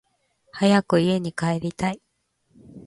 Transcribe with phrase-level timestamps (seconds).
[0.51, 2.01] 早く家に帰りたい